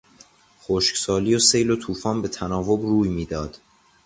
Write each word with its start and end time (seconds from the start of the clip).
خشکسالی 0.61 1.35
و 1.35 1.39
سیل 1.39 1.69
و 1.69 1.75
توفان 1.75 2.21
به 2.21 2.27
تناوب 2.27 2.81
روی 2.81 3.09
میداد. 3.09 3.57